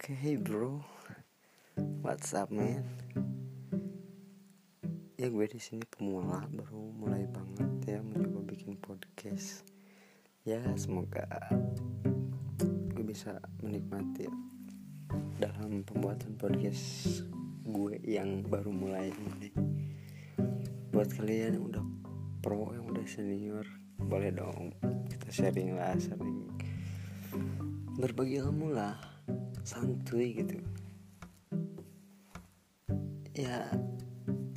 Hey 0.00 0.40
bro, 0.40 0.80
what's 2.00 2.32
up 2.32 2.48
man? 2.48 2.88
Ya 5.20 5.28
gue 5.28 5.44
di 5.44 5.60
sini 5.60 5.84
pemula, 5.84 6.40
baru 6.48 6.88
mulai 6.96 7.28
banget 7.28 7.68
ya 7.84 8.00
mencoba 8.00 8.48
bikin 8.48 8.80
podcast. 8.80 9.60
Ya 10.48 10.64
semoga 10.80 11.28
gue 12.96 13.04
bisa 13.04 13.44
menikmati 13.60 14.24
dalam 15.36 15.84
pembuatan 15.84 16.32
podcast 16.40 17.20
gue 17.68 18.00
yang 18.00 18.40
baru 18.40 18.72
mulai 18.72 19.12
ini. 19.12 19.52
Buat 20.96 21.12
kalian 21.12 21.60
yang 21.60 21.64
udah 21.76 21.84
pro, 22.40 22.72
yang 22.72 22.88
udah 22.88 23.04
senior, 23.04 23.68
boleh 24.00 24.32
dong 24.32 24.72
kita 25.12 25.28
sharing 25.28 25.76
lah, 25.76 25.92
sharing 26.00 26.48
berbagi 28.00 28.40
ilmu 28.40 28.72
lah 28.72 29.09
santuy 29.64 30.40
gitu. 30.40 30.56
Ya 33.36 33.68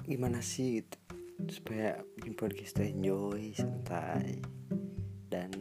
gimana 0.03 0.43
sih 0.43 0.83
gitu? 0.83 0.97
Supaya 1.47 1.99
bikin 2.19 2.35
podcast 2.35 2.79
tuh 2.79 2.87
enjoy 2.87 3.51
santai 3.55 4.39
dan 5.27 5.51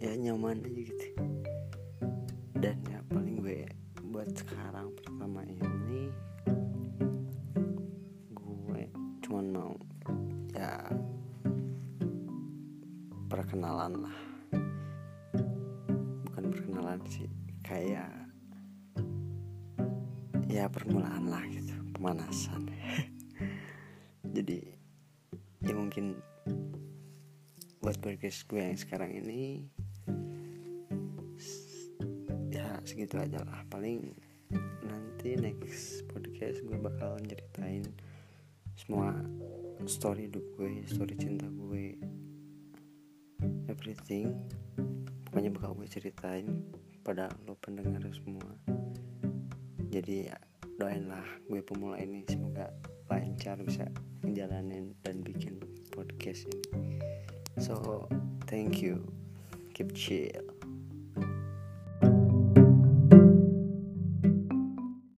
ya 0.00 0.12
nyaman 0.16 0.64
aja 0.64 0.80
gitu. 0.84 1.06
Dan 2.60 2.76
ya 2.88 3.00
paling 3.08 3.40
gue 3.40 3.64
buat 4.10 4.28
sekarang 4.36 4.92
pertama 5.00 5.44
ini 5.48 6.12
gue 8.36 8.82
cuman 9.24 9.46
mau 9.48 9.72
ya 10.52 10.76
perkenalan 13.30 14.08
lah. 14.08 14.18
Bukan 16.28 16.44
perkenalan 16.52 17.00
sih 17.08 17.28
kayak 17.64 18.29
ya 20.50 20.66
permulaan 20.66 21.30
lah 21.30 21.46
gitu 21.46 21.70
pemanasan. 21.94 22.66
Jadi 24.34 24.58
ya 25.62 25.72
mungkin 25.78 26.18
buat 27.78 27.94
podcast 28.02 28.50
gue 28.50 28.58
yang 28.58 28.74
sekarang 28.74 29.14
ini 29.14 29.62
ya 32.50 32.82
segitu 32.82 33.14
aja 33.14 33.38
lah. 33.46 33.62
Paling 33.70 34.10
nanti 34.82 35.38
next 35.38 36.02
podcast 36.10 36.66
gue 36.66 36.78
bakal 36.82 37.14
ceritain 37.30 37.86
semua 38.74 39.14
story 39.86 40.26
hidup 40.26 40.42
gue 40.58 40.82
story 40.90 41.14
cinta 41.14 41.46
gue 41.46 41.94
everything. 43.70 44.34
Pokoknya 45.30 45.54
bakal 45.54 45.78
gue 45.78 45.86
ceritain 45.86 46.66
pada 47.06 47.30
lo 47.46 47.54
pendengar 47.62 48.02
semua 48.10 48.69
jadi 50.00 50.32
ya, 50.32 50.38
doain 50.80 51.12
lah 51.12 51.28
gue 51.44 51.60
pemula 51.60 52.00
ini. 52.00 52.24
Semoga 52.24 52.72
lancar 53.12 53.60
bisa 53.60 53.84
menjalanin 54.24 54.96
dan 55.04 55.20
bikin 55.20 55.60
podcast 55.92 56.48
ini. 56.48 56.96
So 57.60 58.08
thank 58.48 58.80
you. 58.80 59.04
Keep 59.76 59.92
chill 59.92 60.49